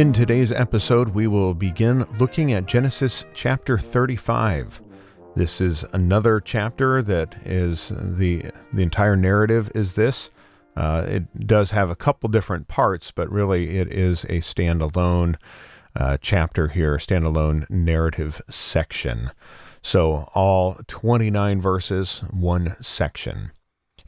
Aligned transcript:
In 0.00 0.14
today's 0.14 0.50
episode, 0.50 1.10
we 1.10 1.26
will 1.26 1.52
begin 1.52 2.06
looking 2.18 2.54
at 2.54 2.64
Genesis 2.64 3.26
chapter 3.34 3.76
35. 3.76 4.80
This 5.36 5.60
is 5.60 5.84
another 5.92 6.40
chapter 6.40 7.02
that 7.02 7.34
is 7.44 7.92
the 7.94 8.46
the 8.72 8.82
entire 8.82 9.14
narrative 9.14 9.70
is 9.74 9.96
this. 9.96 10.30
Uh, 10.74 11.04
it 11.06 11.46
does 11.46 11.72
have 11.72 11.90
a 11.90 11.94
couple 11.94 12.30
different 12.30 12.66
parts, 12.66 13.10
but 13.10 13.30
really 13.30 13.76
it 13.76 13.92
is 13.92 14.24
a 14.24 14.40
standalone 14.40 15.36
uh, 15.94 16.16
chapter 16.22 16.68
here, 16.68 16.96
standalone 16.96 17.68
narrative 17.68 18.40
section. 18.48 19.30
So 19.82 20.30
all 20.34 20.78
29 20.86 21.60
verses, 21.60 22.24
one 22.30 22.74
section. 22.80 23.52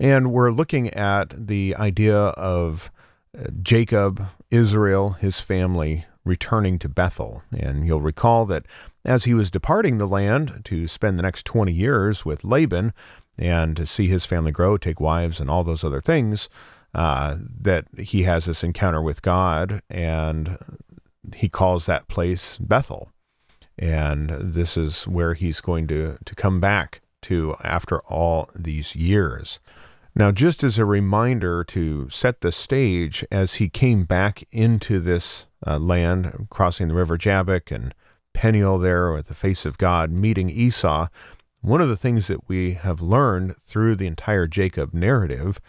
And 0.01 0.33
we're 0.33 0.53
looking 0.53 0.89
at 0.89 1.47
the 1.47 1.77
idea 1.77 2.17
of 2.17 2.91
uh, 3.39 3.49
Jacob, 3.61 4.27
Israel, 4.53 5.13
his 5.13 5.41
family 5.41 6.05
returning 6.25 6.79
to 6.79 6.89
Bethel. 6.89 7.43
And 7.51 7.87
you'll 7.87 8.01
recall 8.01 8.47
that 8.47 8.67
as 9.05 9.25
he 9.25 9.35
was 9.35 9.51
departing 9.51 9.99
the 9.99 10.07
land 10.07 10.61
to 10.65 10.87
spend 10.87 11.19
the 11.19 11.23
next 11.23 11.45
20 11.47 11.73
years 11.73 12.25
with 12.25 12.45
Laban 12.45 12.93
and 13.39 13.77
to 13.77 13.87
see 13.87 14.07
his 14.07 14.27
family 14.27 14.53
grow, 14.53 14.77
take 14.77 15.01
wives, 15.01 15.41
and 15.41 15.51
all 15.51 15.65
those 15.65 15.83
other 15.83 16.01
things, 16.01 16.49
uh, 16.95 17.37
that 17.61 17.87
he 17.99 18.25
has 18.25 18.45
this 18.45 18.63
encounter 18.63 19.01
with 19.01 19.23
God 19.23 19.81
and 19.89 20.59
he 21.35 21.49
calls 21.49 21.87
that 21.87 22.09
place 22.09 22.59
Bethel. 22.59 23.11
And 23.79 24.31
this 24.31 24.77
is 24.77 25.09
where 25.09 25.35
he's 25.35 25.61
going 25.61 25.87
to, 25.89 26.19
to 26.25 26.35
come 26.35 26.61
back 26.61 27.01
to 27.23 27.57
after 27.65 28.01
all 28.03 28.51
these 28.55 28.95
years. 28.95 29.59
Now, 30.15 30.31
just 30.31 30.63
as 30.63 30.79
a 30.79 30.85
reminder 30.85 31.65
to 31.65 32.11
set 32.11 32.43
the 32.43 32.53
stage, 32.53 33.25
as 33.31 33.55
he 33.55 33.71
came 33.71 34.05
back 34.05 34.45
into 34.51 35.01
this 35.01 35.47
uh, 35.67 35.79
land, 35.79 36.49
crossing 36.51 36.89
the 36.89 36.95
river 36.95 37.17
Jabbok 37.17 37.71
and 37.71 37.95
Peniel 38.35 38.79
there 38.79 39.13
with 39.13 39.29
the 39.29 39.35
face 39.35 39.65
of 39.65 39.79
God, 39.79 40.11
meeting 40.11 40.51
Esau, 40.51 41.09
one 41.63 41.81
of 41.81 41.89
the 41.89 41.97
things 41.97 42.27
that 42.27 42.49
we 42.49 42.73
have 42.73 43.01
learned 43.01 43.57
through 43.65 43.97
the 43.97 44.07
entire 44.07 44.47
Jacob 44.47 44.93
narrative 44.93 45.61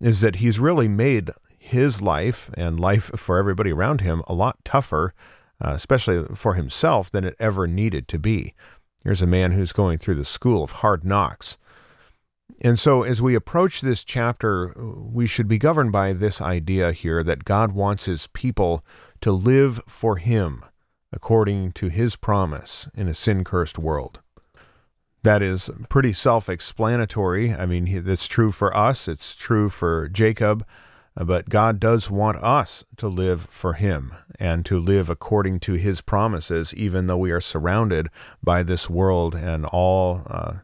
is 0.00 0.20
that 0.20 0.36
he's 0.36 0.58
really 0.58 0.88
made 0.88 1.30
his 1.58 2.00
life 2.00 2.50
and 2.54 2.80
life 2.80 3.10
for 3.16 3.36
everybody 3.38 3.72
around 3.72 4.00
him 4.00 4.22
a 4.26 4.34
lot 4.34 4.56
tougher, 4.64 5.12
uh, 5.60 5.70
especially 5.70 6.24
for 6.34 6.54
himself, 6.54 7.10
than 7.10 7.24
it 7.24 7.36
ever 7.38 7.66
needed 7.66 8.08
to 8.08 8.18
be. 8.18 8.54
Here's 9.02 9.22
a 9.22 9.26
man 9.26 9.52
who's 9.52 9.72
going 9.72 9.98
through 9.98 10.14
the 10.14 10.24
school 10.24 10.62
of 10.62 10.72
hard 10.72 11.04
knocks. 11.04 11.58
And 12.60 12.78
so, 12.78 13.02
as 13.02 13.20
we 13.20 13.34
approach 13.34 13.80
this 13.80 14.04
chapter, 14.04 14.74
we 14.76 15.26
should 15.26 15.48
be 15.48 15.58
governed 15.58 15.92
by 15.92 16.12
this 16.12 16.40
idea 16.40 16.92
here 16.92 17.22
that 17.22 17.44
God 17.44 17.72
wants 17.72 18.04
his 18.04 18.26
people 18.28 18.84
to 19.20 19.32
live 19.32 19.80
for 19.86 20.16
him 20.16 20.64
according 21.12 21.72
to 21.72 21.88
his 21.88 22.16
promise 22.16 22.88
in 22.94 23.08
a 23.08 23.14
sin 23.14 23.44
cursed 23.44 23.78
world. 23.78 24.20
That 25.22 25.42
is 25.42 25.70
pretty 25.88 26.12
self 26.12 26.48
explanatory. 26.48 27.54
I 27.54 27.64
mean, 27.64 28.04
that's 28.04 28.26
true 28.26 28.52
for 28.52 28.76
us, 28.76 29.08
it's 29.08 29.34
true 29.34 29.70
for 29.70 30.08
Jacob, 30.08 30.66
but 31.16 31.48
God 31.48 31.80
does 31.80 32.10
want 32.10 32.36
us 32.42 32.84
to 32.98 33.08
live 33.08 33.46
for 33.48 33.74
him 33.74 34.12
and 34.38 34.66
to 34.66 34.78
live 34.78 35.08
according 35.08 35.60
to 35.60 35.74
his 35.74 36.02
promises, 36.02 36.74
even 36.74 37.06
though 37.06 37.16
we 37.16 37.30
are 37.30 37.40
surrounded 37.40 38.10
by 38.42 38.62
this 38.62 38.90
world 38.90 39.34
and 39.34 39.64
all. 39.64 40.22
Uh, 40.26 40.54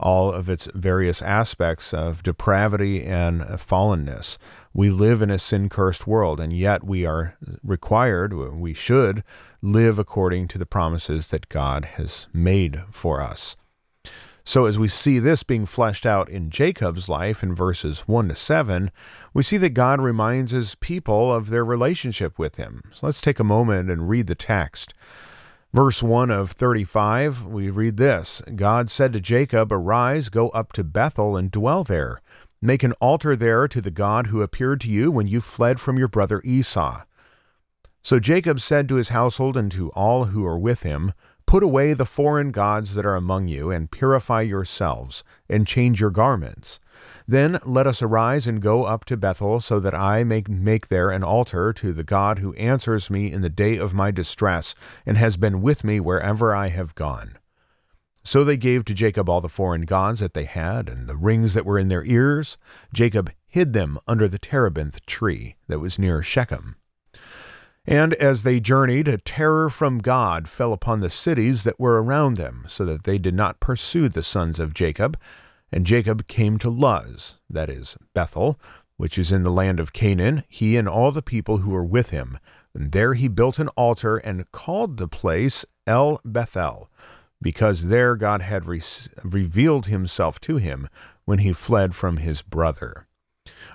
all 0.00 0.32
of 0.32 0.48
its 0.48 0.68
various 0.74 1.20
aspects 1.22 1.92
of 1.92 2.22
depravity 2.22 3.04
and 3.04 3.42
fallenness. 3.42 4.38
We 4.72 4.90
live 4.90 5.22
in 5.22 5.30
a 5.30 5.38
sin 5.38 5.68
cursed 5.68 6.06
world, 6.06 6.38
and 6.38 6.52
yet 6.52 6.84
we 6.84 7.04
are 7.04 7.36
required, 7.62 8.32
we 8.32 8.74
should 8.74 9.24
live 9.60 9.98
according 9.98 10.48
to 10.48 10.58
the 10.58 10.66
promises 10.66 11.28
that 11.28 11.48
God 11.48 11.84
has 11.96 12.26
made 12.32 12.82
for 12.90 13.20
us. 13.20 13.56
So, 14.44 14.64
as 14.64 14.78
we 14.78 14.88
see 14.88 15.18
this 15.18 15.42
being 15.42 15.66
fleshed 15.66 16.06
out 16.06 16.30
in 16.30 16.48
Jacob's 16.48 17.06
life 17.06 17.42
in 17.42 17.54
verses 17.54 18.04
1 18.06 18.28
to 18.28 18.34
7, 18.34 18.90
we 19.34 19.42
see 19.42 19.58
that 19.58 19.70
God 19.70 20.00
reminds 20.00 20.52
his 20.52 20.74
people 20.76 21.34
of 21.34 21.50
their 21.50 21.66
relationship 21.66 22.38
with 22.38 22.56
him. 22.56 22.80
So, 22.94 23.04
let's 23.04 23.20
take 23.20 23.38
a 23.38 23.44
moment 23.44 23.90
and 23.90 24.08
read 24.08 24.26
the 24.26 24.34
text. 24.34 24.94
Verse 25.74 26.02
1 26.02 26.30
of 26.30 26.52
35, 26.52 27.44
we 27.44 27.68
read 27.68 27.98
this 27.98 28.40
God 28.56 28.90
said 28.90 29.12
to 29.12 29.20
Jacob, 29.20 29.70
Arise, 29.70 30.30
go 30.30 30.48
up 30.50 30.72
to 30.72 30.82
Bethel 30.82 31.36
and 31.36 31.50
dwell 31.50 31.84
there. 31.84 32.22
Make 32.62 32.82
an 32.82 32.94
altar 32.94 33.36
there 33.36 33.68
to 33.68 33.82
the 33.82 33.90
God 33.90 34.28
who 34.28 34.40
appeared 34.40 34.80
to 34.80 34.90
you 34.90 35.10
when 35.10 35.26
you 35.26 35.42
fled 35.42 35.78
from 35.78 35.98
your 35.98 36.08
brother 36.08 36.40
Esau. 36.42 37.02
So 38.02 38.18
Jacob 38.18 38.60
said 38.60 38.88
to 38.88 38.94
his 38.94 39.10
household 39.10 39.58
and 39.58 39.70
to 39.72 39.90
all 39.90 40.26
who 40.26 40.44
are 40.46 40.58
with 40.58 40.84
him, 40.84 41.12
Put 41.44 41.62
away 41.62 41.92
the 41.92 42.06
foreign 42.06 42.50
gods 42.50 42.94
that 42.94 43.04
are 43.04 43.16
among 43.16 43.48
you, 43.48 43.70
and 43.70 43.90
purify 43.90 44.42
yourselves, 44.42 45.22
and 45.50 45.66
change 45.66 46.00
your 46.00 46.10
garments. 46.10 46.80
Then 47.30 47.58
let 47.66 47.86
us 47.86 48.00
arise 48.00 48.46
and 48.46 48.62
go 48.62 48.84
up 48.84 49.04
to 49.04 49.16
Bethel, 49.18 49.60
so 49.60 49.78
that 49.80 49.94
I 49.94 50.24
may 50.24 50.42
make 50.48 50.88
there 50.88 51.10
an 51.10 51.22
altar 51.22 51.74
to 51.74 51.92
the 51.92 52.02
God 52.02 52.38
who 52.38 52.54
answers 52.54 53.10
me 53.10 53.30
in 53.30 53.42
the 53.42 53.50
day 53.50 53.76
of 53.76 53.92
my 53.92 54.10
distress, 54.10 54.74
and 55.04 55.18
has 55.18 55.36
been 55.36 55.60
with 55.60 55.84
me 55.84 56.00
wherever 56.00 56.54
I 56.54 56.68
have 56.68 56.94
gone. 56.94 57.36
So 58.24 58.44
they 58.44 58.56
gave 58.56 58.86
to 58.86 58.94
Jacob 58.94 59.28
all 59.28 59.42
the 59.42 59.48
foreign 59.50 59.82
gods 59.82 60.20
that 60.20 60.32
they 60.32 60.44
had, 60.44 60.88
and 60.88 61.06
the 61.06 61.16
rings 61.16 61.52
that 61.52 61.66
were 61.66 61.78
in 61.78 61.88
their 61.88 62.04
ears. 62.04 62.56
Jacob 62.94 63.30
hid 63.46 63.74
them 63.74 63.98
under 64.08 64.26
the 64.26 64.38
terebinth 64.38 65.04
tree 65.04 65.56
that 65.66 65.80
was 65.80 65.98
near 65.98 66.22
Shechem. 66.22 66.76
And 67.86 68.14
as 68.14 68.42
they 68.42 68.58
journeyed, 68.58 69.06
a 69.06 69.18
terror 69.18 69.68
from 69.68 69.98
God 69.98 70.48
fell 70.48 70.72
upon 70.72 71.00
the 71.00 71.10
cities 71.10 71.64
that 71.64 71.80
were 71.80 72.02
around 72.02 72.38
them, 72.38 72.64
so 72.68 72.86
that 72.86 73.04
they 73.04 73.18
did 73.18 73.34
not 73.34 73.60
pursue 73.60 74.08
the 74.08 74.22
sons 74.22 74.58
of 74.58 74.72
Jacob. 74.72 75.18
And 75.70 75.86
Jacob 75.86 76.26
came 76.26 76.58
to 76.58 76.70
Luz, 76.70 77.36
that 77.48 77.68
is, 77.68 77.96
Bethel, 78.14 78.58
which 78.96 79.18
is 79.18 79.30
in 79.30 79.42
the 79.42 79.50
land 79.50 79.78
of 79.78 79.92
Canaan, 79.92 80.44
he 80.48 80.76
and 80.76 80.88
all 80.88 81.12
the 81.12 81.22
people 81.22 81.58
who 81.58 81.70
were 81.70 81.84
with 81.84 82.10
him. 82.10 82.38
And 82.74 82.92
there 82.92 83.14
he 83.14 83.28
built 83.28 83.58
an 83.58 83.68
altar 83.68 84.18
and 84.18 84.50
called 84.52 84.96
the 84.96 85.08
place 85.08 85.64
El 85.86 86.20
Bethel, 86.24 86.90
because 87.40 87.86
there 87.86 88.16
God 88.16 88.42
had 88.42 88.66
re- 88.66 88.82
revealed 89.22 89.86
himself 89.86 90.40
to 90.40 90.56
him 90.56 90.88
when 91.24 91.38
he 91.40 91.52
fled 91.52 91.94
from 91.94 92.16
his 92.18 92.42
brother. 92.42 93.06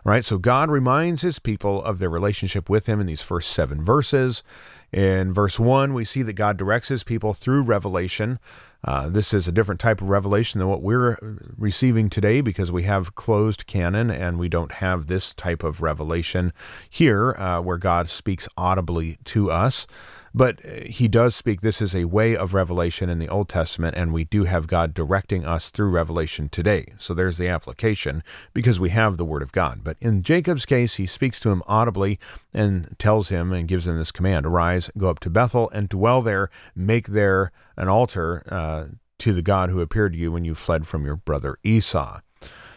All 0.05 0.11
right, 0.11 0.25
so 0.25 0.37
God 0.37 0.69
reminds 0.69 1.21
his 1.21 1.39
people 1.39 1.81
of 1.83 1.97
their 1.97 2.09
relationship 2.09 2.69
with 2.69 2.87
him 2.87 2.99
in 2.99 3.07
these 3.07 3.21
first 3.21 3.51
seven 3.51 3.83
verses. 3.83 4.43
In 4.91 5.33
verse 5.33 5.59
1, 5.59 5.93
we 5.93 6.05
see 6.05 6.21
that 6.23 6.33
God 6.33 6.57
directs 6.57 6.89
his 6.89 7.03
people 7.03 7.33
through 7.33 7.63
revelation. 7.63 8.39
Uh, 8.83 9.09
this 9.09 9.33
is 9.33 9.47
a 9.47 9.51
different 9.51 9.79
type 9.79 10.01
of 10.01 10.09
revelation 10.09 10.59
than 10.59 10.67
what 10.67 10.81
we're 10.81 11.17
receiving 11.57 12.09
today 12.09 12.41
because 12.41 12.71
we 12.71 12.83
have 12.83 13.15
closed 13.15 13.65
canon 13.65 14.11
and 14.11 14.37
we 14.37 14.49
don't 14.49 14.73
have 14.73 15.07
this 15.07 15.33
type 15.33 15.63
of 15.63 15.81
revelation 15.81 16.51
here 16.89 17.33
uh, 17.37 17.61
where 17.61 17.77
God 17.77 18.09
speaks 18.09 18.47
audibly 18.57 19.17
to 19.25 19.49
us. 19.49 19.87
But 20.33 20.65
uh, 20.65 20.85
he 20.85 21.07
does 21.07 21.35
speak. 21.35 21.61
This 21.61 21.81
is 21.81 21.93
a 21.93 22.05
way 22.05 22.35
of 22.35 22.53
revelation 22.53 23.09
in 23.09 23.19
the 23.19 23.29
Old 23.29 23.49
Testament, 23.49 23.95
and 23.95 24.11
we 24.11 24.23
do 24.23 24.45
have 24.45 24.67
God 24.67 24.93
directing 24.93 25.45
us 25.45 25.69
through 25.69 25.89
revelation 25.89 26.49
today. 26.49 26.93
So 26.97 27.13
there's 27.13 27.37
the 27.37 27.47
application 27.47 28.23
because 28.53 28.79
we 28.79 28.89
have 28.89 29.17
the 29.17 29.25
Word 29.25 29.43
of 29.43 29.51
God. 29.51 29.81
But 29.83 29.97
in 30.01 30.23
Jacob's 30.23 30.65
case, 30.65 30.95
he 30.95 31.05
speaks 31.05 31.39
to 31.41 31.51
him 31.51 31.61
audibly 31.67 32.19
and 32.53 32.97
tells 32.97 33.29
him 33.29 33.51
and 33.51 33.67
gives 33.67 33.85
him 33.85 33.97
this 33.97 34.11
command 34.11 34.45
Arise, 34.45 34.89
go 34.97 35.09
up 35.09 35.19
to 35.19 35.29
Bethel, 35.29 35.69
and 35.69 35.87
dwell 35.87 36.21
there, 36.21 36.49
make 36.75 37.07
there 37.07 37.51
an 37.77 37.87
altar 37.87 38.43
uh, 38.49 38.85
to 39.19 39.33
the 39.33 39.41
God 39.41 39.69
who 39.69 39.81
appeared 39.81 40.13
to 40.13 40.19
you 40.19 40.31
when 40.31 40.45
you 40.45 40.55
fled 40.55 40.87
from 40.87 41.05
your 41.05 41.15
brother 41.15 41.57
Esau. 41.63 42.21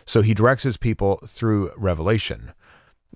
So 0.04 0.22
he 0.22 0.34
directs 0.34 0.62
his 0.62 0.76
people 0.76 1.20
through 1.26 1.72
revelation. 1.76 2.52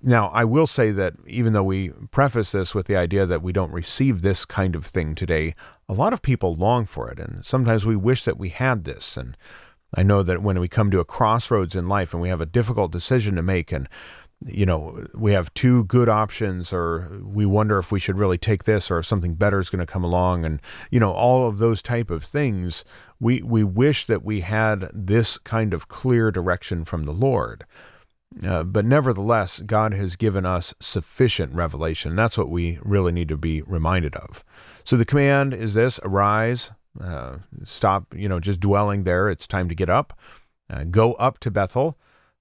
Now, 0.02 0.29
I 0.29 0.44
will 0.44 0.67
say 0.67 0.93
that 0.93 1.14
even 1.26 1.52
though 1.52 1.62
we 1.62 1.91
preface 2.11 2.52
this 2.52 2.75
with 2.75 2.87
the 2.87 2.97
idea 2.97 3.26
that 3.26 3.43
we 3.43 3.52
don't 3.52 3.73
receive 3.73 4.23
this 4.23 4.44
kind 4.44 4.75
of 4.75 4.87
thing 4.87 5.14
today, 5.14 5.55
a 5.88 5.93
lot 5.93 6.12
of 6.12 6.23
people 6.23 6.55
long 6.55 6.87
for 6.87 7.11
it. 7.11 7.19
And 7.19 7.44
sometimes 7.44 7.85
we 7.85 7.97
wish 7.97 8.25
that 8.25 8.38
we 8.38 8.49
had 8.49 8.85
this. 8.85 9.17
And 9.17 9.37
I 9.94 10.02
know 10.02 10.23
that 10.23 10.43
when 10.43 10.58
we 10.58 10.69
come 10.69 10.91
to 10.91 11.00
a 11.00 11.05
crossroads 11.05 11.76
in 11.76 11.88
life 11.88 12.14
and 12.14 12.23
we 12.23 12.31
have 12.31 12.41
a 12.41 12.47
difficult 12.47 12.93
decision 12.93 13.37
to 13.37 13.43
make, 13.43 13.73
and 13.73 13.88
you 14.47 14.64
know, 14.64 15.06
we 15.14 15.32
have 15.32 15.52
two 15.52 15.85
good 15.85 16.08
options, 16.08 16.73
or 16.73 17.20
we 17.23 17.44
wonder 17.44 17.79
if 17.79 17.93
we 17.93 18.00
should 18.00 18.17
really 18.17 18.38
take 18.38 18.64
this, 18.64 18.91
or 18.91 19.00
if 19.00 19.06
something 19.06 19.35
better 19.35 19.61
is 19.61 19.69
going 19.69 19.85
to 19.85 19.93
come 19.93 20.05
along, 20.05 20.46
and 20.46 20.62
you 20.91 20.99
know, 20.99 21.12
all 21.12 21.46
of 21.46 21.58
those 21.58 21.82
type 21.82 22.11
of 22.11 22.25
things. 22.25 22.85
We 23.19 23.43
we 23.43 23.64
wish 23.64 24.06
that 24.06 24.25
we 24.25 24.41
had 24.41 24.91
this 24.94 25.37
kind 25.37 25.75
of 25.75 25.88
clear 25.88 26.31
direction 26.31 26.87
from 26.87 27.05
the 27.05 27.12
Lord. 27.12 27.67
Uh, 28.44 28.62
but 28.62 28.85
nevertheless, 28.85 29.61
God 29.61 29.93
has 29.93 30.15
given 30.17 30.47
us 30.47 30.73
sufficient 30.79 31.53
revelation. 31.53 32.15
That's 32.15 32.38
what 32.38 32.49
we 32.49 32.79
really 32.82 33.12
need 33.12 33.29
to 33.29 33.37
be 33.37 33.62
reminded 33.62 34.15
of. 34.15 34.44
So 34.85 34.97
the 34.97 35.05
command 35.05 35.53
is 35.53 35.75
this 35.75 35.99
arise, 36.05 36.71
uh, 37.00 37.38
stop, 37.65 38.15
you 38.15 38.29
know, 38.29 38.38
just 38.41 38.61
dwelling 38.61 39.03
there. 39.03 39.29
It's 39.29 39.47
time 39.47 39.69
to 39.69 39.75
get 39.75 39.91
up, 39.91 40.19
uh, 40.69 40.85
go 40.85 41.15
up 41.15 41.38
to 41.41 41.50
Bethel. 41.50 41.99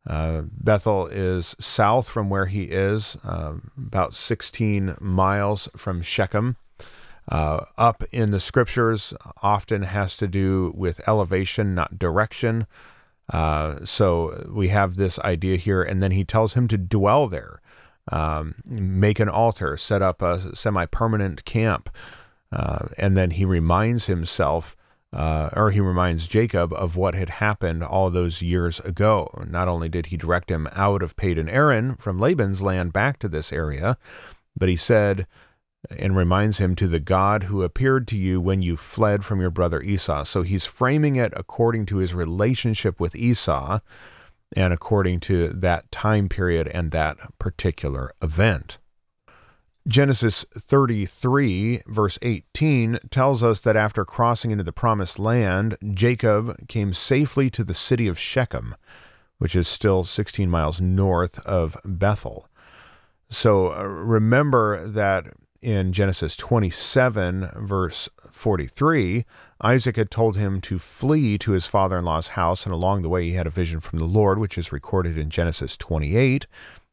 Uh, 0.07 0.43
Bethel 0.51 1.07
is 1.07 1.55
south 1.59 2.07
from 2.07 2.29
where 2.29 2.45
he 2.45 2.63
is, 2.63 3.17
um, 3.23 3.71
about 3.77 4.15
16 4.15 4.95
miles 4.99 5.67
from 5.75 6.01
Shechem. 6.01 6.55
Uh, 7.27 7.65
up 7.77 8.03
in 8.11 8.31
the 8.31 8.39
scriptures 8.39 9.13
often 9.43 9.83
has 9.83 10.17
to 10.17 10.27
do 10.27 10.73
with 10.75 11.07
elevation, 11.07 11.75
not 11.75 11.99
direction. 11.99 12.65
Uh, 13.29 13.85
so 13.85 14.49
we 14.51 14.69
have 14.69 14.95
this 14.95 15.19
idea 15.19 15.57
here, 15.57 15.83
and 15.83 16.01
then 16.01 16.11
he 16.11 16.23
tells 16.23 16.53
him 16.53 16.67
to 16.67 16.77
dwell 16.77 17.27
there, 17.27 17.61
um, 18.11 18.55
make 18.65 19.19
an 19.19 19.29
altar, 19.29 19.77
set 19.77 20.01
up 20.01 20.21
a 20.21 20.55
semi 20.55 20.85
permanent 20.85 21.45
camp. 21.45 21.89
Uh, 22.51 22.87
and 22.97 23.15
then 23.15 23.31
he 23.31 23.45
reminds 23.45 24.07
himself, 24.07 24.75
uh, 25.13 25.49
or 25.55 25.69
he 25.71 25.79
reminds 25.79 26.27
Jacob 26.27 26.73
of 26.73 26.95
what 26.95 27.13
had 27.13 27.29
happened 27.29 27.83
all 27.83 28.09
those 28.09 28.41
years 28.41 28.79
ago. 28.79 29.29
Not 29.47 29.67
only 29.67 29.89
did 29.89 30.07
he 30.07 30.17
direct 30.17 30.49
him 30.49 30.67
out 30.73 31.03
of 31.03 31.15
Padan 31.15 31.49
Aram 31.49 31.95
from 31.97 32.19
Laban's 32.19 32.61
land 32.61 32.91
back 32.91 33.19
to 33.19 33.27
this 33.27 33.53
area, 33.53 33.97
but 34.57 34.69
he 34.69 34.75
said, 34.75 35.27
and 35.89 36.15
reminds 36.15 36.57
him 36.57 36.75
to 36.75 36.87
the 36.87 36.99
God 36.99 37.43
who 37.43 37.63
appeared 37.63 38.07
to 38.09 38.17
you 38.17 38.41
when 38.41 38.61
you 38.61 38.75
fled 38.75 39.23
from 39.23 39.39
your 39.39 39.49
brother 39.49 39.81
Esau. 39.81 40.23
So 40.25 40.41
he's 40.41 40.65
framing 40.65 41.15
it 41.15 41.33
according 41.35 41.85
to 41.87 41.97
his 41.97 42.13
relationship 42.13 42.99
with 42.99 43.15
Esau 43.15 43.79
and 44.55 44.73
according 44.73 45.19
to 45.21 45.49
that 45.49 45.91
time 45.91 46.27
period 46.27 46.67
and 46.67 46.91
that 46.91 47.17
particular 47.39 48.11
event. 48.21 48.77
Genesis 49.87 50.45
33, 50.53 51.81
verse 51.87 52.19
18, 52.21 52.99
tells 53.09 53.41
us 53.41 53.61
that 53.61 53.75
after 53.75 54.05
crossing 54.05 54.51
into 54.51 54.63
the 54.63 54.73
promised 54.73 55.17
land, 55.17 55.77
Jacob 55.91 56.67
came 56.67 56.93
safely 56.93 57.49
to 57.49 57.63
the 57.63 57.73
city 57.73 58.07
of 58.07 58.19
Shechem, 58.19 58.75
which 59.37 59.55
is 59.55 59.67
still 59.67 60.03
16 60.03 60.49
miles 60.49 60.81
north 60.81 61.39
of 61.39 61.77
Bethel. 61.85 62.47
So 63.31 63.73
uh, 63.73 63.83
remember 63.83 64.85
that 64.87 65.33
in 65.61 65.91
Genesis 65.93 66.35
27, 66.37 67.49
verse 67.55 68.09
43, 68.31 69.25
Isaac 69.61 69.95
had 69.97 70.09
told 70.09 70.37
him 70.37 70.61
to 70.61 70.79
flee 70.79 71.37
to 71.37 71.51
his 71.51 71.65
father 71.65 71.97
in 71.97 72.05
law's 72.05 72.29
house, 72.29 72.65
and 72.65 72.73
along 72.73 73.01
the 73.01 73.09
way 73.09 73.23
he 73.25 73.33
had 73.33 73.47
a 73.47 73.51
vision 73.51 73.79
from 73.79 73.99
the 73.99 74.05
Lord, 74.05 74.39
which 74.39 74.57
is 74.57 74.71
recorded 74.71 75.17
in 75.17 75.29
Genesis 75.29 75.75
28. 75.75 76.47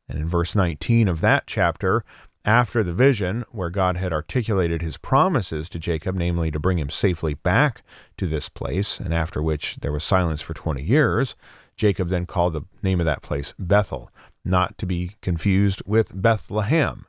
And 0.08 0.18
in 0.18 0.28
verse 0.28 0.54
19 0.54 1.08
of 1.08 1.20
that 1.20 1.44
chapter, 1.46 2.04
after 2.44 2.84
the 2.84 2.92
vision, 2.92 3.44
where 3.50 3.70
God 3.70 3.96
had 3.96 4.12
articulated 4.12 4.82
his 4.82 4.98
promises 4.98 5.68
to 5.68 5.78
Jacob, 5.78 6.14
namely 6.14 6.50
to 6.50 6.60
bring 6.60 6.78
him 6.78 6.90
safely 6.90 7.34
back 7.34 7.82
to 8.16 8.26
this 8.26 8.48
place, 8.48 9.00
and 9.00 9.12
after 9.12 9.42
which 9.42 9.76
there 9.80 9.92
was 9.92 10.04
silence 10.04 10.42
for 10.42 10.54
20 10.54 10.82
years, 10.82 11.34
Jacob 11.76 12.08
then 12.08 12.24
called 12.24 12.52
the 12.52 12.62
name 12.82 13.00
of 13.00 13.06
that 13.06 13.22
place 13.22 13.52
Bethel, 13.58 14.10
not 14.44 14.78
to 14.78 14.86
be 14.86 15.16
confused 15.20 15.82
with 15.86 16.20
Bethlehem. 16.20 17.06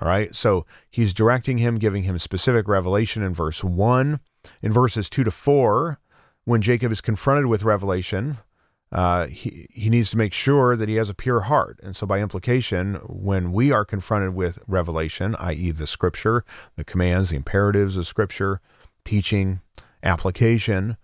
All 0.00 0.08
right. 0.08 0.34
So 0.34 0.66
he's 0.90 1.14
directing 1.14 1.58
him, 1.58 1.78
giving 1.78 2.02
him 2.02 2.18
specific 2.18 2.68
revelation 2.68 3.22
in 3.22 3.34
verse 3.34 3.64
1. 3.64 4.20
In 4.62 4.72
verses 4.72 5.10
2 5.10 5.24
to 5.24 5.30
4, 5.30 5.98
when 6.44 6.62
Jacob 6.62 6.92
is 6.92 7.00
confronted 7.00 7.46
with 7.46 7.64
revelation, 7.64 8.38
uh, 8.92 9.26
he, 9.26 9.66
he 9.70 9.90
needs 9.90 10.10
to 10.10 10.16
make 10.16 10.32
sure 10.32 10.76
that 10.76 10.88
he 10.88 10.94
has 10.94 11.10
a 11.10 11.14
pure 11.14 11.40
heart. 11.40 11.80
And 11.82 11.96
so, 11.96 12.06
by 12.06 12.20
implication, 12.20 12.94
when 13.06 13.50
we 13.50 13.72
are 13.72 13.84
confronted 13.84 14.34
with 14.34 14.60
revelation, 14.68 15.34
i.e., 15.40 15.72
the 15.72 15.86
scripture, 15.86 16.44
the 16.76 16.84
commands, 16.84 17.30
the 17.30 17.36
imperatives 17.36 17.96
of 17.96 18.06
scripture, 18.06 18.60
teaching, 19.04 19.60
application, 20.02 20.96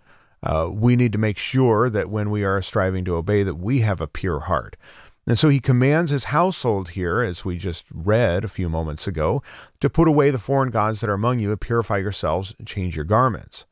uh, 0.43 0.69
we 0.73 0.97
need 0.97 1.12
to 1.12 1.19
make 1.19 1.39
sure 1.39 1.91
that 1.91 2.11
when 2.11 2.31
we 2.31 2.44
are 2.44 2.62
striving 2.62 3.05
to 3.05 3.17
obey, 3.17 3.43
that 3.43 3.56
we 3.56 3.81
have 3.81 4.00
a 4.00 4.06
pure 4.06 4.41
heart. 4.41 4.77
And 5.26 5.38
so 5.38 5.48
he 5.48 5.60
commands 5.60 6.10
his 6.10 6.24
household 6.24 6.90
here, 6.90 7.22
as 7.22 7.44
we 7.44 7.56
just 7.56 7.86
read 7.94 8.44
a 8.44 8.48
few 8.48 8.69
moments 8.69 9.06
ago, 9.06 9.42
to 9.80 9.88
put 9.88 10.08
away 10.08 10.30
the 10.30 10.38
foreign 10.38 10.70
gods 10.70 11.00
that 11.00 11.10
are 11.10 11.14
among 11.14 11.38
you, 11.38 11.50
and 11.50 11.60
purify 11.60 11.98
yourselves, 11.98 12.54
and 12.58 12.66
change 12.66 12.96
your 12.96 13.04
garments. 13.04 13.64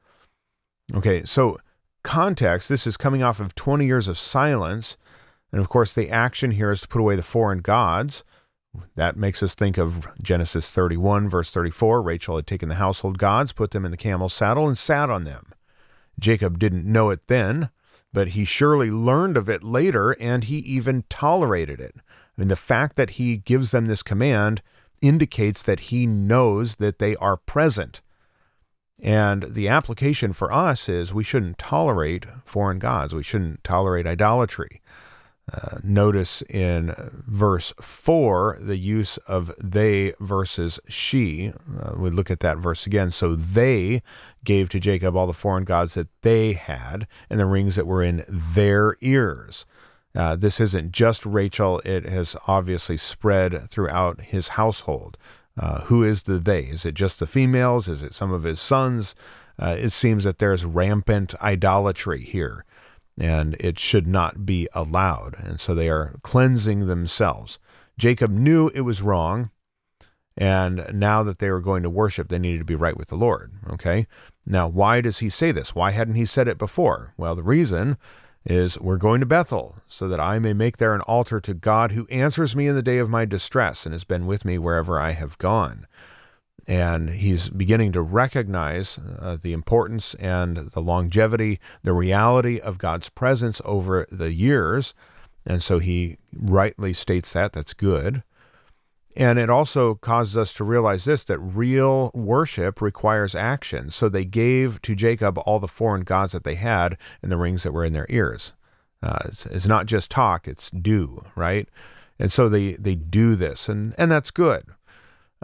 Okay, 0.94 1.24
so 1.24 1.58
context 2.02 2.68
this 2.68 2.86
is 2.86 2.96
coming 2.96 3.22
off 3.22 3.40
of 3.40 3.54
20 3.54 3.84
years 3.84 4.06
of 4.06 4.18
silence. 4.18 4.96
And 5.50 5.60
of 5.60 5.68
course, 5.68 5.92
the 5.92 6.10
action 6.10 6.52
here 6.52 6.70
is 6.70 6.82
to 6.82 6.88
put 6.88 7.00
away 7.00 7.16
the 7.16 7.22
foreign 7.22 7.58
gods. 7.58 8.22
That 8.94 9.16
makes 9.16 9.42
us 9.42 9.56
think 9.56 9.76
of 9.76 10.06
Genesis 10.22 10.70
31, 10.70 11.28
verse 11.28 11.52
34. 11.52 12.00
Rachel 12.02 12.36
had 12.36 12.46
taken 12.46 12.68
the 12.68 12.76
household 12.76 13.18
gods, 13.18 13.52
put 13.52 13.72
them 13.72 13.84
in 13.84 13.90
the 13.90 13.96
camel's 13.96 14.34
saddle, 14.34 14.68
and 14.68 14.78
sat 14.78 15.10
on 15.10 15.24
them. 15.24 15.52
Jacob 16.20 16.60
didn't 16.60 16.84
know 16.84 17.10
it 17.10 17.26
then, 17.26 17.70
but 18.12 18.28
he 18.28 18.44
surely 18.44 18.90
learned 18.90 19.36
of 19.36 19.48
it 19.48 19.62
later 19.62 20.12
and 20.12 20.44
he 20.44 20.58
even 20.58 21.04
tolerated 21.08 21.80
it. 21.80 21.94
I 21.96 22.02
mean, 22.36 22.48
the 22.48 22.56
fact 22.56 22.96
that 22.96 23.10
he 23.10 23.36
gives 23.36 23.70
them 23.70 23.86
this 23.86 24.02
command 24.02 24.62
indicates 25.00 25.62
that 25.62 25.80
he 25.80 26.06
knows 26.06 26.76
that 26.76 26.98
they 26.98 27.16
are 27.16 27.36
present. 27.36 28.00
And 29.02 29.54
the 29.54 29.68
application 29.68 30.32
for 30.32 30.52
us 30.52 30.88
is 30.88 31.14
we 31.14 31.24
shouldn't 31.24 31.58
tolerate 31.58 32.26
foreign 32.44 32.78
gods, 32.78 33.14
we 33.14 33.22
shouldn't 33.22 33.64
tolerate 33.64 34.06
idolatry. 34.06 34.82
Uh, 35.52 35.78
notice 35.82 36.42
in 36.42 36.94
verse 37.26 37.72
4 37.80 38.58
the 38.60 38.76
use 38.76 39.16
of 39.18 39.52
they 39.58 40.12
versus 40.20 40.78
she. 40.88 41.52
Uh, 41.80 41.94
we 41.96 42.10
look 42.10 42.30
at 42.30 42.40
that 42.40 42.58
verse 42.58 42.86
again. 42.86 43.10
So 43.10 43.34
they 43.34 44.02
gave 44.44 44.68
to 44.70 44.80
Jacob 44.80 45.16
all 45.16 45.26
the 45.26 45.32
foreign 45.32 45.64
gods 45.64 45.94
that 45.94 46.08
they 46.22 46.52
had 46.52 47.08
and 47.28 47.40
the 47.40 47.46
rings 47.46 47.74
that 47.76 47.86
were 47.86 48.02
in 48.02 48.24
their 48.28 48.96
ears. 49.00 49.66
Uh, 50.14 50.36
this 50.36 50.60
isn't 50.60 50.92
just 50.92 51.24
Rachel, 51.24 51.80
it 51.84 52.04
has 52.04 52.36
obviously 52.46 52.96
spread 52.96 53.70
throughout 53.70 54.20
his 54.22 54.48
household. 54.48 55.16
Uh, 55.58 55.82
who 55.82 56.02
is 56.02 56.24
the 56.24 56.38
they? 56.38 56.62
Is 56.62 56.84
it 56.84 56.94
just 56.94 57.18
the 57.18 57.26
females? 57.26 57.88
Is 57.88 58.02
it 58.02 58.14
some 58.14 58.32
of 58.32 58.44
his 58.44 58.60
sons? 58.60 59.14
Uh, 59.58 59.76
it 59.78 59.90
seems 59.90 60.24
that 60.24 60.38
there's 60.38 60.64
rampant 60.64 61.34
idolatry 61.42 62.20
here 62.20 62.64
and 63.20 63.54
it 63.60 63.78
should 63.78 64.06
not 64.06 64.46
be 64.46 64.66
allowed. 64.72 65.36
And 65.38 65.60
so 65.60 65.74
they 65.74 65.90
are 65.90 66.18
cleansing 66.22 66.86
themselves. 66.86 67.58
Jacob 67.98 68.30
knew 68.30 68.68
it 68.68 68.80
was 68.80 69.02
wrong, 69.02 69.50
and 70.36 70.86
now 70.92 71.22
that 71.22 71.38
they 71.38 71.50
were 71.50 71.60
going 71.60 71.82
to 71.82 71.90
worship, 71.90 72.28
they 72.28 72.38
needed 72.38 72.60
to 72.60 72.64
be 72.64 72.74
right 72.74 72.96
with 72.96 73.08
the 73.08 73.16
Lord. 73.16 73.52
Okay? 73.68 74.06
Now, 74.46 74.66
why 74.68 75.02
does 75.02 75.18
he 75.18 75.28
say 75.28 75.52
this? 75.52 75.74
Why 75.74 75.90
hadn't 75.90 76.14
he 76.14 76.24
said 76.24 76.48
it 76.48 76.56
before? 76.56 77.12
Well, 77.18 77.34
the 77.34 77.42
reason 77.42 77.98
is 78.46 78.80
we're 78.80 78.96
going 78.96 79.20
to 79.20 79.26
Bethel 79.26 79.76
so 79.86 80.08
that 80.08 80.18
I 80.18 80.38
may 80.38 80.54
make 80.54 80.78
there 80.78 80.94
an 80.94 81.02
altar 81.02 81.40
to 81.40 81.52
God 81.52 81.92
who 81.92 82.06
answers 82.06 82.56
me 82.56 82.68
in 82.68 82.74
the 82.74 82.82
day 82.82 82.96
of 82.96 83.10
my 83.10 83.26
distress 83.26 83.84
and 83.84 83.92
has 83.92 84.04
been 84.04 84.26
with 84.26 84.46
me 84.46 84.56
wherever 84.56 84.98
I 84.98 85.10
have 85.10 85.36
gone 85.36 85.86
and 86.70 87.10
he's 87.10 87.48
beginning 87.48 87.90
to 87.90 88.00
recognize 88.00 88.96
uh, 89.18 89.36
the 89.42 89.52
importance 89.52 90.14
and 90.20 90.56
the 90.56 90.80
longevity, 90.80 91.58
the 91.82 91.92
reality 91.92 92.60
of 92.60 92.78
God's 92.78 93.08
presence 93.08 93.60
over 93.64 94.06
the 94.08 94.32
years. 94.32 94.94
And 95.44 95.64
so 95.64 95.80
he 95.80 96.16
rightly 96.32 96.92
states 96.92 97.32
that. 97.32 97.52
That's 97.52 97.74
good. 97.74 98.22
And 99.16 99.36
it 99.36 99.50
also 99.50 99.96
causes 99.96 100.36
us 100.36 100.52
to 100.54 100.64
realize 100.64 101.06
this 101.06 101.24
that 101.24 101.40
real 101.40 102.12
worship 102.14 102.80
requires 102.80 103.34
action. 103.34 103.90
So 103.90 104.08
they 104.08 104.24
gave 104.24 104.80
to 104.82 104.94
Jacob 104.94 105.38
all 105.38 105.58
the 105.58 105.66
foreign 105.66 106.02
gods 106.02 106.34
that 106.34 106.44
they 106.44 106.54
had 106.54 106.96
and 107.20 107.32
the 107.32 107.36
rings 107.36 107.64
that 107.64 107.72
were 107.72 107.84
in 107.84 107.94
their 107.94 108.06
ears. 108.08 108.52
Uh, 109.02 109.18
it's, 109.24 109.44
it's 109.46 109.66
not 109.66 109.86
just 109.86 110.08
talk, 110.08 110.46
it's 110.46 110.70
do, 110.70 111.24
right? 111.34 111.68
And 112.20 112.30
so 112.30 112.48
they, 112.48 112.74
they 112.74 112.94
do 112.94 113.34
this, 113.34 113.68
and, 113.68 113.92
and 113.98 114.10
that's 114.10 114.30
good. 114.30 114.66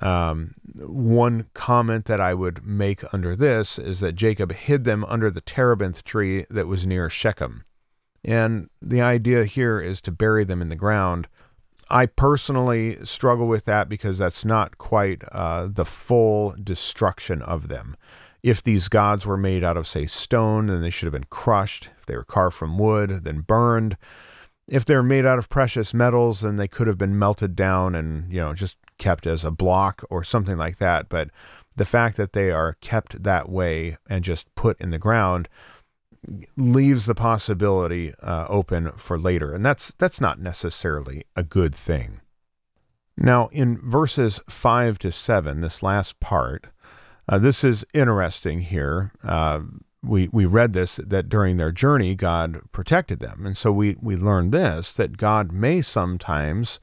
Um, 0.03 0.55
one 0.75 1.47
comment 1.55 2.05
that 2.05 2.21
I 2.21 2.35
would 2.35 2.67
make 2.67 3.03
under 3.15 3.35
this 3.35 3.79
is 3.79 4.01
that 4.01 4.13
Jacob 4.15 4.53
hid 4.53 4.85
them 4.85 5.05
under 5.07 5.31
the 5.31 5.41
terebinth 5.41 6.05
tree 6.05 6.45
that 6.51 6.67
was 6.67 6.87
near 6.87 7.09
Shechem. 7.09 7.65
And 8.23 8.69
the 8.83 9.01
idea 9.01 9.45
here 9.45 9.81
is 9.81 10.01
to 10.03 10.11
bury 10.11 10.45
them 10.45 10.61
in 10.61 10.69
the 10.69 10.77
ground. 10.77 11.29
I 11.89 12.07
personally 12.07 12.99
struggle 13.07 13.47
with 13.47 13.65
that 13.67 13.89
because 13.89 14.19
that's 14.19 14.45
not 14.45 14.77
quite 14.77 15.23
uh, 15.31 15.69
the 15.71 15.85
full 15.85 16.55
destruction 16.63 17.41
of 17.43 17.69
them. 17.69 17.97
If 18.43 18.63
these 18.63 18.89
gods 18.89 19.25
were 19.25 19.37
made 19.37 19.65
out 19.65 19.77
of, 19.77 19.87
say, 19.87 20.07
stone, 20.07 20.67
then 20.67 20.81
they 20.81 20.91
should 20.91 21.07
have 21.07 21.13
been 21.13 21.25
crushed. 21.31 21.91
If 21.99 22.07
they 22.07 22.17
were 22.17 22.25
carved 22.25 22.57
from 22.57 22.79
wood, 22.79 23.25
then 23.25 23.41
burned. 23.41 23.97
if 24.69 24.85
they're 24.85 25.03
made 25.03 25.25
out 25.25 25.39
of 25.39 25.49
precious 25.49 25.95
metals, 25.95 26.41
then 26.41 26.57
they 26.57 26.69
could 26.69 26.87
have 26.87 26.99
been 26.99 27.19
melted 27.19 27.55
down 27.55 27.95
and, 27.95 28.33
you 28.33 28.41
know, 28.41 28.53
just 28.53 28.77
kept 28.99 29.27
as 29.27 29.45
a 29.45 29.51
block 29.51 30.05
or 30.11 30.25
something 30.25 30.57
like 30.57 30.79
that. 30.79 31.09
But 31.09 31.31
the 31.77 31.85
fact 31.85 32.17
that 32.17 32.33
they 32.33 32.51
are 32.51 32.77
kept 32.81 33.23
that 33.23 33.49
way 33.49 33.97
and 34.09 34.25
just 34.25 34.53
put 34.55 34.81
in 34.81 34.91
the 34.91 34.99
ground 34.99 35.49
leaves 36.57 37.07
the 37.07 37.15
possibility 37.15 38.15
uh, 38.23 38.47
open 38.49 38.91
for 38.93 39.19
later, 39.19 39.53
and 39.53 39.65
that's 39.65 39.93
that's 39.99 40.21
not 40.21 40.41
necessarily 40.41 41.25
a 41.37 41.43
good 41.43 41.75
thing. 41.75 42.21
Now, 43.17 43.49
in 43.53 43.79
verses 43.79 44.41
five 44.49 44.99
to 45.01 45.13
seven, 45.13 45.61
this 45.61 45.83
last 45.83 46.19
part, 46.21 46.67
uh, 47.29 47.39
this 47.39 47.65
is 47.65 47.85
interesting 47.95 48.61
here. 48.61 49.13
Uh, 49.23 49.61
we 50.03 50.29
we 50.33 50.47
read 50.47 50.73
this 50.73 50.97
that 50.97 51.29
during 51.29 51.57
their 51.57 51.73
journey, 51.73 52.15
God 52.15 52.61
protected 52.73 53.21
them, 53.21 53.47
and 53.47 53.57
so 53.57 53.71
we 53.71 53.97
we 54.01 54.17
learned 54.17 54.53
this 54.53 54.93
that 54.95 55.17
God 55.17 55.53
may 55.53 55.83
sometimes 55.83 56.81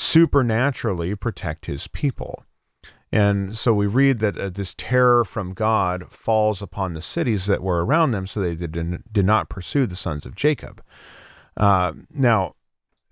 supernaturally 0.00 1.14
protect 1.14 1.66
His 1.66 1.86
people. 1.86 2.44
And 3.12 3.56
so 3.56 3.74
we 3.74 3.86
read 3.86 4.20
that 4.20 4.38
uh, 4.38 4.48
this 4.48 4.74
terror 4.74 5.24
from 5.24 5.52
God 5.52 6.10
falls 6.10 6.62
upon 6.62 6.94
the 6.94 7.02
cities 7.02 7.46
that 7.46 7.62
were 7.62 7.84
around 7.84 8.12
them, 8.12 8.26
so 8.26 8.40
they 8.40 8.54
did, 8.54 8.72
did 9.12 9.26
not 9.26 9.50
pursue 9.50 9.86
the 9.86 9.96
sons 9.96 10.24
of 10.24 10.34
Jacob. 10.34 10.82
Uh, 11.56 11.92
now, 12.08 12.54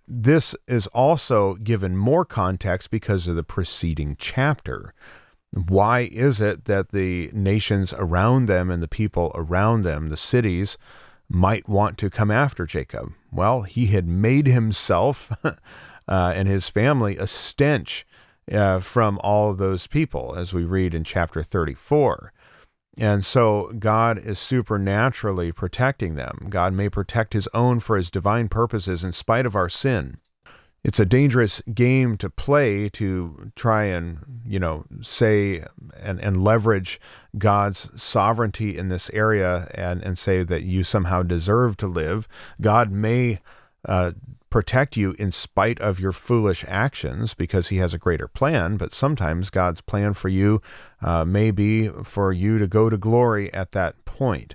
this 0.07 0.55
is 0.67 0.87
also 0.89 1.57
given 1.57 1.97
more 1.97 2.25
context 2.25 2.91
because 2.91 3.27
of 3.27 3.37
the 3.37 3.43
preceding 3.43 4.17
chapter. 4.19 4.95
Why 5.51 6.09
is 6.11 6.41
it 6.41 6.65
that 6.65 6.93
the 6.93 7.31
nations 7.35 7.93
around 7.93 8.47
them 8.47 8.71
and 8.71 8.83
the 8.83 8.89
people 8.89 9.31
around 9.35 9.83
them, 9.83 10.09
the 10.09 10.17
cities, 10.17 10.79
might 11.29 11.69
want 11.69 11.99
to 11.99 12.09
come 12.09 12.31
after 12.31 12.65
Jacob? 12.65 13.13
Well, 13.31 13.63
he 13.63 13.87
had 13.87 14.07
made 14.07 14.47
himself 14.47 15.31
uh, 16.09 16.33
and 16.35 16.49
his 16.49 16.69
family 16.69 17.17
a 17.17 17.27
stench 17.27 18.07
uh, 18.51 18.81
from 18.81 19.21
all 19.23 19.55
those 19.55 19.87
people, 19.87 20.35
as 20.37 20.53
we 20.53 20.65
read 20.65 20.95
in 20.95 21.05
chapter 21.05 21.43
34. 21.43 22.33
And 22.97 23.25
so 23.25 23.73
God 23.79 24.19
is 24.19 24.39
supernaturally 24.39 25.53
protecting 25.53 26.17
them. 26.17 26.47
God 26.49 26.73
may 26.73 26.89
protect 26.89 27.33
his 27.33 27.49
own 27.55 27.79
for 27.79 27.97
his 27.97 28.11
divine 28.11 28.49
purposes 28.49 29.05
in 29.05 29.13
spite 29.13 29.47
of 29.47 29.55
our 29.55 29.69
sin. 29.69 30.19
It's 30.83 31.01
a 31.01 31.07
dangerous 31.07 31.61
game 31.75 32.17
to 32.19 32.31
play 32.31 32.89
to 32.91 33.53
try 33.55 33.85
and, 33.85 34.43
you 34.45 34.59
know, 34.59 34.85
say 35.03 35.65
and, 36.01 36.21
and 36.21 36.43
leverage 36.43 37.01
God's 37.37 37.91
sovereignty 38.01 38.77
in 38.77 38.89
this 38.89 39.11
area 39.11 39.71
and, 39.75 40.03
and 40.03 40.17
say 40.17 40.43
that 40.45 40.63
you 40.63 40.85
somehow 40.85 41.23
deserve 41.23 41.77
to 41.79 41.89
live. 41.89 42.27
God 42.61 42.91
may 42.91 43.41
uh, 43.87 44.13
protect 44.51 44.97
you 44.97 45.15
in 45.19 45.33
spite 45.33 45.81
of 45.81 46.01
your 46.01 46.13
foolish 46.13 46.65
actions 46.67 47.35
because 47.35 47.69
he 47.69 47.77
has 47.77 47.95
a 47.95 47.99
greater 47.99 48.29
plan. 48.29 48.77
But 48.77 48.95
sometimes 48.95 49.51
God's 49.51 49.81
plan 49.81 50.15
for 50.15 50.29
you 50.29 50.63
uh, 51.03 51.25
may 51.25 51.51
be 51.51 51.89
for 51.89 52.33
you 52.33 52.59
to 52.59 52.67
go 52.67 52.89
to 52.89 52.97
glory 52.97 53.53
at 53.53 53.73
that 53.73 54.05
point. 54.05 54.55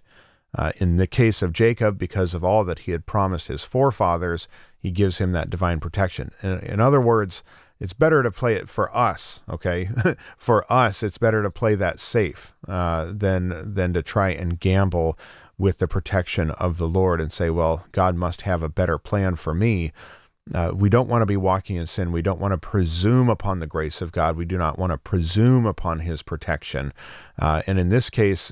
Uh, 0.56 0.72
in 0.78 0.98
the 0.98 1.08
case 1.08 1.42
of 1.42 1.52
Jacob, 1.52 1.98
because 1.98 2.36
of 2.36 2.44
all 2.44 2.64
that 2.64 2.80
he 2.80 2.92
had 2.92 3.08
promised 3.08 3.48
his 3.48 3.64
forefathers, 3.64 4.48
he 4.78 4.92
gives 4.92 5.18
him 5.18 5.32
that 5.32 5.50
divine 5.50 5.80
protection. 5.80 6.32
In, 6.44 6.60
in 6.60 6.80
other 6.80 7.02
words, 7.02 7.44
it's 7.80 7.94
better 7.94 8.22
to 8.22 8.32
play 8.32 8.54
it 8.54 8.70
for 8.70 8.96
us, 8.96 9.42
okay? 9.50 9.90
for 10.38 10.72
us, 10.72 11.02
it's 11.02 11.18
better 11.18 11.42
to 11.42 11.50
play 11.50 11.76
that 11.76 12.00
safe 12.00 12.54
uh, 12.68 13.12
than 13.12 13.74
than 13.74 13.94
to 13.94 14.04
try 14.04 14.30
and 14.30 14.60
gamble 14.60 15.18
with 15.58 15.78
the 15.78 15.88
protection 15.88 16.52
of 16.52 16.78
the 16.78 16.88
Lord 16.88 17.22
and 17.22 17.32
say, 17.32 17.50
well, 17.50 17.86
God 17.92 18.16
must 18.16 18.42
have 18.42 18.64
a 18.64 18.70
better 18.70 18.98
plan 18.98 19.36
for 19.36 19.54
me. 19.54 19.92
Uh, 20.54 20.72
we 20.76 20.90
don't 20.90 21.08
want 21.08 21.22
to 21.22 21.26
be 21.26 21.38
walking 21.38 21.78
in 21.78 21.88
sin. 21.88 22.12
We 22.12 22.22
don't 22.22 22.40
want 22.40 22.52
to 22.52 22.58
presume 22.58 23.30
upon 23.30 23.60
the 23.60 23.68
grace 23.68 24.02
of 24.02 24.12
God. 24.12 24.36
We 24.36 24.46
do 24.46 24.58
not 24.58 24.78
want 24.78 24.92
to 24.92 24.98
presume 24.98 25.66
upon 25.66 26.00
his 26.00 26.22
protection. 26.22 26.92
Uh, 27.40 27.62
and 27.66 27.80
in 27.80 27.90
this 27.90 28.10
case, 28.10 28.52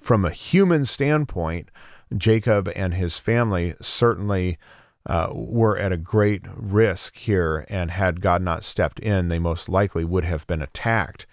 from 0.00 0.24
a 0.24 0.30
human 0.30 0.86
standpoint, 0.86 1.70
Jacob 2.16 2.70
and 2.74 2.94
his 2.94 3.18
family 3.18 3.74
certainly 3.82 4.56
uh, 5.04 5.28
were 5.32 5.76
at 5.76 5.92
a 5.92 5.98
great 5.98 6.42
risk 6.54 7.16
here. 7.16 7.66
And 7.68 7.90
had 7.90 8.22
God 8.22 8.40
not 8.40 8.64
stepped 8.64 8.98
in, 9.00 9.28
they 9.28 9.38
most 9.38 9.68
likely 9.68 10.04
would 10.04 10.24
have 10.24 10.46
been 10.46 10.62
attacked. 10.62 11.26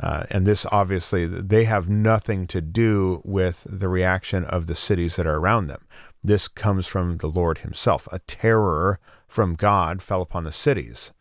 Uh, 0.00 0.24
and 0.30 0.46
this 0.46 0.66
obviously, 0.70 1.24
they 1.24 1.64
have 1.64 1.88
nothing 1.88 2.46
to 2.46 2.60
do 2.60 3.22
with 3.24 3.66
the 3.68 3.88
reaction 3.88 4.44
of 4.44 4.66
the 4.66 4.74
cities 4.74 5.16
that 5.16 5.26
are 5.26 5.36
around 5.36 5.68
them. 5.68 5.86
This 6.22 6.48
comes 6.48 6.86
from 6.86 7.18
the 7.18 7.28
Lord 7.28 7.58
Himself. 7.58 8.08
A 8.12 8.18
terror 8.20 8.98
from 9.28 9.54
God 9.54 10.02
fell 10.02 10.22
upon 10.22 10.44
the 10.44 10.52
cities. 10.52 11.12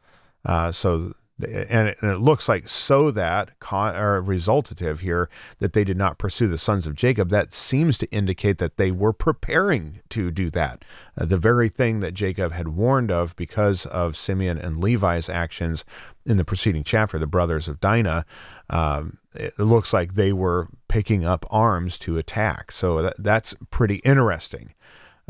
Uh, 0.43 0.71
so 0.71 1.13
and 1.41 1.89
it, 1.89 1.97
and 2.01 2.11
it, 2.11 2.19
looks 2.19 2.47
like 2.47 2.69
so 2.69 3.11
that 3.11 3.59
con, 3.59 3.95
or 3.95 4.21
resultative 4.21 4.99
here 4.99 5.29
that 5.59 5.73
they 5.73 5.83
did 5.83 5.97
not 5.97 6.17
pursue 6.17 6.47
the 6.47 6.57
sons 6.57 6.87
of 6.87 6.95
Jacob. 6.95 7.29
That 7.29 7.53
seems 7.53 7.97
to 7.97 8.11
indicate 8.11 8.57
that 8.59 8.77
they 8.77 8.91
were 8.91 9.11
preparing 9.11 10.01
to 10.09 10.31
do 10.31 10.49
that. 10.51 10.85
Uh, 11.17 11.25
the 11.25 11.37
very 11.37 11.67
thing 11.67 11.99
that 11.99 12.13
Jacob 12.13 12.53
had 12.53 12.69
warned 12.69 13.11
of 13.11 13.35
because 13.35 13.85
of 13.87 14.15
Simeon 14.15 14.57
and 14.57 14.81
Levi's 14.81 15.27
actions 15.27 15.83
in 16.25 16.37
the 16.37 16.45
preceding 16.45 16.83
chapter, 16.83 17.19
the 17.19 17.27
brothers 17.27 17.67
of 17.67 17.81
Dinah. 17.81 18.25
Um, 18.69 19.17
it 19.33 19.59
looks 19.59 19.91
like 19.91 20.13
they 20.13 20.31
were 20.31 20.69
picking 20.87 21.25
up 21.25 21.45
arms 21.49 21.99
to 21.99 22.17
attack. 22.17 22.71
So 22.71 23.01
that, 23.01 23.13
that's 23.17 23.53
pretty 23.69 23.97
interesting. 23.97 24.73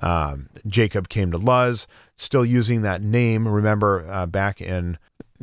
Um, 0.01 0.49
Jacob 0.67 1.09
came 1.09 1.31
to 1.31 1.37
Luz, 1.37 1.87
still 2.15 2.45
using 2.45 2.81
that 2.81 3.01
name. 3.01 3.47
Remember 3.47 4.05
uh, 4.09 4.25
back 4.25 4.61
in 4.61 4.97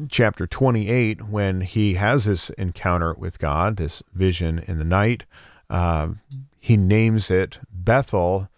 chapter 0.08 0.46
28 0.46 1.28
when 1.28 1.60
he 1.60 1.94
has 1.94 2.24
this 2.24 2.50
encounter 2.50 3.14
with 3.14 3.38
God, 3.38 3.76
this 3.76 4.02
vision 4.12 4.58
in 4.58 4.78
the 4.78 4.84
night. 4.84 5.24
Uh, 5.68 6.10
he 6.58 6.76
names 6.76 7.30
it 7.30 7.58
Bethel, 7.70 8.48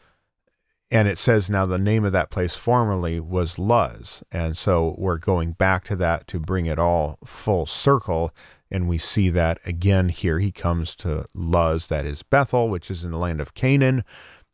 and 0.90 1.08
it 1.08 1.18
says 1.18 1.50
now 1.50 1.66
the 1.66 1.78
name 1.78 2.04
of 2.04 2.12
that 2.12 2.30
place 2.30 2.54
formerly 2.54 3.18
was 3.18 3.58
Luz. 3.58 4.22
And 4.30 4.56
so 4.56 4.94
we're 4.98 5.18
going 5.18 5.52
back 5.52 5.84
to 5.84 5.96
that 5.96 6.26
to 6.28 6.38
bring 6.38 6.66
it 6.66 6.78
all 6.78 7.18
full 7.24 7.66
circle. 7.66 8.32
And 8.70 8.88
we 8.88 8.98
see 8.98 9.28
that 9.30 9.58
again 9.64 10.08
here. 10.08 10.38
He 10.38 10.52
comes 10.52 10.94
to 10.96 11.26
Luz, 11.34 11.88
that 11.88 12.04
is 12.04 12.22
Bethel, 12.22 12.68
which 12.68 12.90
is 12.90 13.04
in 13.04 13.10
the 13.10 13.18
land 13.18 13.40
of 13.40 13.54
Canaan, 13.54 14.04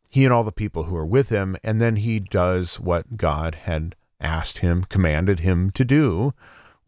he 0.09 0.25
and 0.25 0.33
all 0.33 0.43
the 0.43 0.51
people 0.51 0.83
who 0.83 0.95
are 0.95 1.05
with 1.05 1.29
him. 1.29 1.57
And 1.63 1.81
then 1.81 1.97
he 1.97 2.19
does 2.19 2.79
what 2.79 3.17
God 3.17 3.55
had 3.55 3.95
asked 4.19 4.59
him, 4.59 4.83
commanded 4.83 5.39
him 5.39 5.71
to 5.71 5.83
do, 5.83 6.33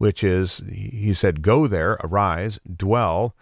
which 0.04 0.22
is, 0.22 0.60
he 0.70 1.14
said, 1.14 1.40
Go 1.40 1.66
there, 1.66 1.92
arise, 2.04 2.60
dwell. 2.70 3.34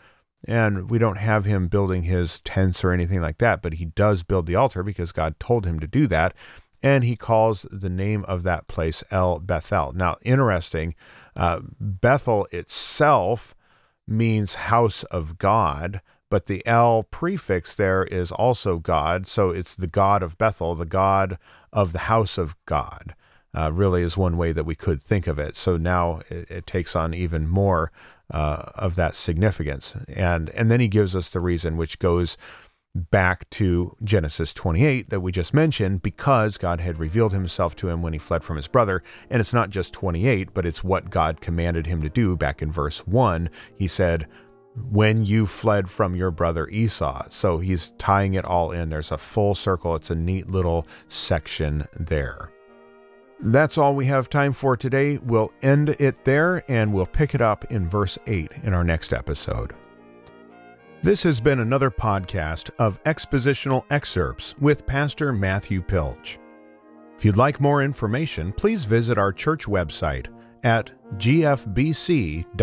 And 0.44 0.88
we 0.88 0.96
don't 0.96 1.18
have 1.18 1.44
him 1.44 1.66
building 1.66 2.04
his 2.04 2.40
tents 2.42 2.84
or 2.84 2.92
anything 2.92 3.20
like 3.20 3.38
that, 3.38 3.62
but 3.62 3.74
he 3.74 3.86
does 3.86 4.22
build 4.22 4.46
the 4.46 4.54
altar 4.54 4.84
because 4.84 5.10
God 5.10 5.40
told 5.40 5.66
him 5.66 5.80
to 5.80 5.88
do 5.88 6.06
that. 6.06 6.34
And 6.80 7.02
he 7.02 7.16
calls 7.16 7.66
the 7.72 7.90
name 7.90 8.24
of 8.28 8.44
that 8.44 8.68
place 8.68 9.02
El 9.10 9.40
Bethel. 9.40 9.92
Now, 9.92 10.18
interesting, 10.22 10.94
uh, 11.34 11.62
Bethel 11.80 12.46
itself 12.52 13.56
means 14.06 14.54
house 14.54 15.02
of 15.10 15.38
God, 15.38 16.00
but 16.30 16.46
the 16.46 16.64
El 16.64 17.02
prefix 17.02 17.74
there 17.74 18.04
is 18.04 18.30
also 18.30 18.78
God. 18.78 19.26
So 19.26 19.50
it's 19.50 19.74
the 19.74 19.88
God 19.88 20.22
of 20.22 20.38
Bethel, 20.38 20.76
the 20.76 20.86
God 20.86 21.38
of 21.72 21.90
the 21.90 22.06
house 22.06 22.38
of 22.38 22.54
God 22.66 23.16
uh, 23.54 23.70
really 23.72 24.02
is 24.02 24.16
one 24.16 24.36
way 24.36 24.52
that 24.52 24.64
we 24.64 24.74
could 24.74 25.02
think 25.02 25.26
of 25.26 25.38
it. 25.38 25.56
So 25.56 25.76
now 25.76 26.20
it, 26.30 26.50
it 26.50 26.66
takes 26.66 26.96
on 26.96 27.14
even 27.14 27.48
more 27.48 27.92
uh, 28.30 28.70
of 28.74 28.96
that 28.96 29.14
significance. 29.14 29.94
And, 30.08 30.50
and 30.50 30.70
then 30.70 30.80
he 30.80 30.88
gives 30.88 31.14
us 31.14 31.30
the 31.30 31.40
reason, 31.40 31.76
which 31.76 31.98
goes 31.98 32.36
back 32.94 33.48
to 33.48 33.96
Genesis 34.04 34.52
28 34.52 35.10
that 35.10 35.20
we 35.20 35.32
just 35.32 35.54
mentioned, 35.54 36.02
because 36.02 36.58
God 36.58 36.80
had 36.80 36.98
revealed 36.98 37.32
himself 37.32 37.74
to 37.76 37.88
him 37.88 38.02
when 38.02 38.12
he 38.12 38.18
fled 38.18 38.44
from 38.44 38.56
his 38.56 38.68
brother. 38.68 39.02
And 39.30 39.40
it's 39.40 39.54
not 39.54 39.70
just 39.70 39.92
28, 39.92 40.54
but 40.54 40.66
it's 40.66 40.84
what 40.84 41.10
God 41.10 41.40
commanded 41.40 41.86
him 41.86 42.02
to 42.02 42.08
do 42.08 42.36
back 42.36 42.62
in 42.62 42.72
verse 42.72 43.06
1. 43.06 43.50
He 43.76 43.86
said, 43.86 44.26
when 44.90 45.24
you 45.24 45.46
fled 45.46 45.90
from 45.90 46.16
your 46.16 46.30
brother 46.30 46.66
Esau. 46.68 47.26
So 47.30 47.58
he's 47.58 47.92
tying 47.98 48.32
it 48.34 48.44
all 48.44 48.72
in. 48.72 48.88
There's 48.88 49.12
a 49.12 49.18
full 49.18 49.54
circle. 49.54 49.94
It's 49.96 50.10
a 50.10 50.14
neat 50.14 50.48
little 50.48 50.86
section 51.08 51.84
there. 51.98 52.50
That's 53.42 53.76
all 53.76 53.96
we 53.96 54.06
have 54.06 54.30
time 54.30 54.52
for 54.52 54.76
today. 54.76 55.18
We'll 55.18 55.52
end 55.62 55.90
it 55.98 56.24
there 56.24 56.64
and 56.70 56.94
we'll 56.94 57.06
pick 57.06 57.34
it 57.34 57.40
up 57.40 57.64
in 57.72 57.88
verse 57.88 58.16
8 58.26 58.52
in 58.62 58.72
our 58.72 58.84
next 58.84 59.12
episode. 59.12 59.74
This 61.02 61.24
has 61.24 61.40
been 61.40 61.58
another 61.58 61.90
podcast 61.90 62.70
of 62.78 63.02
expositional 63.02 63.84
excerpts 63.90 64.54
with 64.60 64.86
Pastor 64.86 65.32
Matthew 65.32 65.82
Pilch. 65.82 66.38
If 67.16 67.24
you'd 67.24 67.36
like 67.36 67.60
more 67.60 67.82
information, 67.82 68.52
please 68.52 68.84
visit 68.84 69.18
our 69.18 69.32
church 69.32 69.66
website 69.66 70.28
at 70.62 70.92
gfbc.net. 71.18 72.54